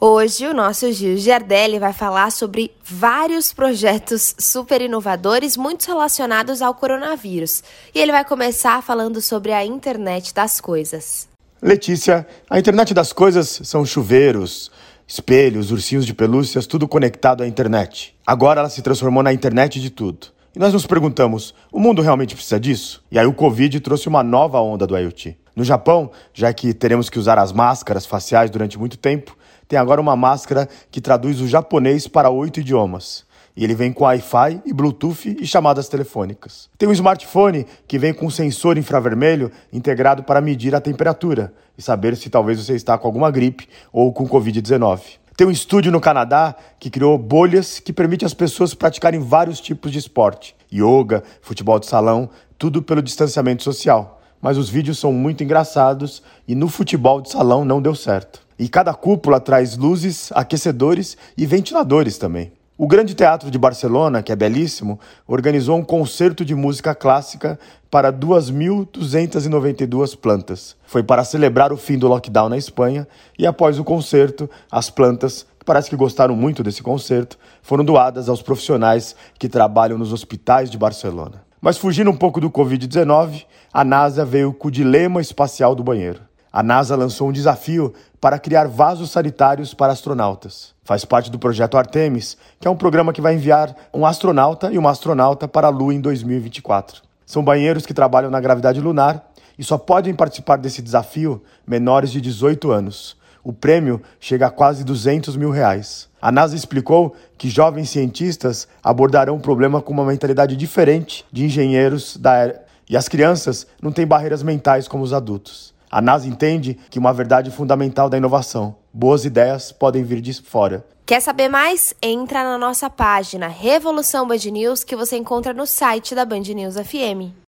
Hoje, 0.00 0.46
o 0.46 0.54
nosso 0.54 0.92
Gil 0.92 1.16
Giardelli 1.16 1.80
vai 1.80 1.92
falar 1.92 2.30
sobre 2.30 2.70
vários 2.84 3.52
projetos 3.52 4.32
super 4.38 4.80
inovadores, 4.80 5.56
muito 5.56 5.88
relacionados 5.88 6.62
ao 6.62 6.72
coronavírus. 6.72 7.64
E 7.92 7.98
ele 7.98 8.12
vai 8.12 8.24
começar 8.24 8.80
falando 8.80 9.20
sobre 9.20 9.50
a 9.50 9.66
internet 9.66 10.32
das 10.32 10.60
coisas. 10.60 11.28
Letícia, 11.60 12.24
a 12.48 12.60
internet 12.60 12.94
das 12.94 13.12
coisas 13.12 13.60
são 13.64 13.84
chuveiros, 13.84 14.70
espelhos, 15.04 15.72
ursinhos 15.72 16.06
de 16.06 16.14
pelúcias, 16.14 16.64
tudo 16.64 16.86
conectado 16.86 17.42
à 17.42 17.48
internet. 17.48 18.14
Agora 18.24 18.60
ela 18.60 18.70
se 18.70 18.82
transformou 18.82 19.24
na 19.24 19.32
internet 19.32 19.80
de 19.80 19.90
tudo. 19.90 20.28
E 20.54 20.60
nós 20.60 20.72
nos 20.72 20.86
perguntamos: 20.86 21.52
o 21.72 21.80
mundo 21.80 22.02
realmente 22.02 22.36
precisa 22.36 22.60
disso? 22.60 23.02
E 23.10 23.18
aí 23.18 23.26
o 23.26 23.34
Covid 23.34 23.80
trouxe 23.80 24.06
uma 24.06 24.22
nova 24.22 24.60
onda 24.60 24.86
do 24.86 24.96
IoT. 24.96 25.36
No 25.56 25.64
Japão, 25.64 26.12
já 26.32 26.52
que 26.52 26.72
teremos 26.72 27.10
que 27.10 27.18
usar 27.18 27.36
as 27.36 27.50
máscaras 27.50 28.06
faciais 28.06 28.48
durante 28.48 28.78
muito 28.78 28.96
tempo, 28.96 29.36
tem 29.68 29.78
agora 29.78 30.00
uma 30.00 30.16
máscara 30.16 30.66
que 30.90 31.00
traduz 31.00 31.40
o 31.40 31.46
japonês 31.46 32.08
para 32.08 32.30
oito 32.30 32.58
idiomas. 32.58 33.26
E 33.54 33.64
ele 33.64 33.74
vem 33.74 33.92
com 33.92 34.04
Wi-Fi 34.04 34.62
e 34.64 34.72
Bluetooth 34.72 35.36
e 35.38 35.46
chamadas 35.46 35.88
telefônicas. 35.88 36.70
Tem 36.78 36.88
um 36.88 36.92
smartphone 36.92 37.66
que 37.86 37.98
vem 37.98 38.14
com 38.14 38.30
sensor 38.30 38.78
infravermelho 38.78 39.50
integrado 39.72 40.22
para 40.22 40.40
medir 40.40 40.74
a 40.74 40.80
temperatura 40.80 41.52
e 41.76 41.82
saber 41.82 42.16
se 42.16 42.30
talvez 42.30 42.64
você 42.64 42.74
está 42.74 42.96
com 42.96 43.06
alguma 43.06 43.30
gripe 43.30 43.68
ou 43.92 44.12
com 44.12 44.26
Covid-19. 44.28 45.00
Tem 45.36 45.46
um 45.46 45.50
estúdio 45.50 45.92
no 45.92 46.00
Canadá 46.00 46.54
que 46.80 46.88
criou 46.88 47.18
bolhas 47.18 47.78
que 47.78 47.92
permite 47.92 48.24
às 48.24 48.32
pessoas 48.32 48.74
praticarem 48.74 49.20
vários 49.20 49.60
tipos 49.60 49.92
de 49.92 49.98
esporte: 49.98 50.56
yoga, 50.72 51.22
futebol 51.42 51.78
de 51.78 51.86
salão, 51.86 52.30
tudo 52.56 52.82
pelo 52.82 53.02
distanciamento 53.02 53.62
social. 53.62 54.20
Mas 54.40 54.56
os 54.56 54.68
vídeos 54.68 54.98
são 54.98 55.12
muito 55.12 55.44
engraçados 55.44 56.22
e 56.46 56.54
no 56.54 56.68
futebol 56.68 57.20
de 57.20 57.30
salão 57.30 57.64
não 57.64 57.82
deu 57.82 57.94
certo. 57.94 58.47
E 58.58 58.68
cada 58.68 58.92
cúpula 58.92 59.38
traz 59.38 59.76
luzes, 59.76 60.32
aquecedores 60.34 61.16
e 61.36 61.46
ventiladores 61.46 62.18
também. 62.18 62.50
O 62.80 62.86
Grande 62.86 63.12
Teatro 63.12 63.50
de 63.50 63.58
Barcelona, 63.58 64.22
que 64.22 64.30
é 64.30 64.36
belíssimo, 64.36 65.00
organizou 65.26 65.76
um 65.76 65.82
concerto 65.82 66.44
de 66.44 66.54
música 66.54 66.94
clássica 66.94 67.58
para 67.90 68.12
2.292 68.12 70.16
plantas. 70.16 70.76
Foi 70.86 71.02
para 71.02 71.24
celebrar 71.24 71.72
o 71.72 71.76
fim 71.76 71.98
do 71.98 72.06
lockdown 72.06 72.48
na 72.48 72.56
Espanha 72.56 73.08
e 73.36 73.44
após 73.44 73.80
o 73.80 73.84
concerto, 73.84 74.48
as 74.70 74.90
plantas, 74.90 75.44
que 75.58 75.64
parece 75.64 75.90
que 75.90 75.96
gostaram 75.96 76.36
muito 76.36 76.62
desse 76.62 76.80
concerto, 76.80 77.36
foram 77.62 77.84
doadas 77.84 78.28
aos 78.28 78.42
profissionais 78.42 79.16
que 79.40 79.48
trabalham 79.48 79.98
nos 79.98 80.12
hospitais 80.12 80.70
de 80.70 80.78
Barcelona. 80.78 81.42
Mas 81.60 81.76
fugindo 81.76 82.12
um 82.12 82.16
pouco 82.16 82.40
do 82.40 82.48
Covid-19, 82.48 83.44
a 83.72 83.84
NASA 83.84 84.24
veio 84.24 84.52
com 84.52 84.68
o 84.68 84.70
dilema 84.70 85.20
espacial 85.20 85.74
do 85.74 85.82
banheiro. 85.82 86.27
A 86.58 86.62
NASA 86.64 86.96
lançou 86.96 87.28
um 87.28 87.32
desafio 87.32 87.94
para 88.20 88.36
criar 88.36 88.66
vasos 88.66 89.12
sanitários 89.12 89.72
para 89.72 89.92
astronautas. 89.92 90.74
Faz 90.82 91.04
parte 91.04 91.30
do 91.30 91.38
projeto 91.38 91.78
Artemis, 91.78 92.36
que 92.58 92.66
é 92.66 92.70
um 92.70 92.74
programa 92.74 93.12
que 93.12 93.20
vai 93.20 93.36
enviar 93.36 93.76
um 93.94 94.04
astronauta 94.04 94.68
e 94.72 94.76
uma 94.76 94.90
astronauta 94.90 95.46
para 95.46 95.68
a 95.68 95.70
Lua 95.70 95.94
em 95.94 96.00
2024. 96.00 97.00
São 97.24 97.44
banheiros 97.44 97.86
que 97.86 97.94
trabalham 97.94 98.28
na 98.28 98.40
gravidade 98.40 98.80
lunar 98.80 99.30
e 99.56 99.62
só 99.62 99.78
podem 99.78 100.12
participar 100.12 100.56
desse 100.56 100.82
desafio 100.82 101.40
menores 101.64 102.10
de 102.10 102.20
18 102.20 102.72
anos. 102.72 103.16
O 103.44 103.52
prêmio 103.52 104.02
chega 104.18 104.48
a 104.48 104.50
quase 104.50 104.82
200 104.82 105.36
mil 105.36 105.50
reais. 105.50 106.08
A 106.20 106.32
NASA 106.32 106.56
explicou 106.56 107.14
que 107.38 107.48
jovens 107.48 107.88
cientistas 107.88 108.66
abordarão 108.82 109.36
o 109.36 109.40
problema 109.40 109.80
com 109.80 109.92
uma 109.92 110.04
mentalidade 110.04 110.56
diferente 110.56 111.24
de 111.30 111.44
engenheiros 111.44 112.16
da 112.16 112.52
e 112.90 112.96
as 112.96 113.08
crianças 113.08 113.64
não 113.80 113.92
têm 113.92 114.04
barreiras 114.04 114.42
mentais 114.42 114.88
como 114.88 115.04
os 115.04 115.12
adultos. 115.12 115.77
A 115.90 116.00
NASA 116.00 116.28
entende 116.28 116.78
que 116.90 116.98
uma 116.98 117.12
verdade 117.12 117.50
fundamental 117.50 118.08
da 118.08 118.16
inovação: 118.16 118.76
boas 118.92 119.24
ideias 119.24 119.72
podem 119.72 120.04
vir 120.04 120.20
de 120.20 120.34
fora. 120.34 120.84
Quer 121.06 121.20
saber 121.20 121.48
mais? 121.48 121.94
Entra 122.02 122.44
na 122.44 122.58
nossa 122.58 122.90
página 122.90 123.48
Revolução 123.48 124.28
Band 124.28 124.50
News 124.52 124.84
que 124.84 124.94
você 124.94 125.16
encontra 125.16 125.54
no 125.54 125.66
site 125.66 126.14
da 126.14 126.24
Band 126.24 126.40
News 126.40 126.74
FM. 126.74 127.32